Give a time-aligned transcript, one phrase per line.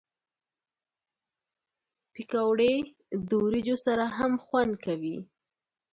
[2.13, 2.73] پکورې
[3.27, 5.17] د وریجو سره هم خوند کوي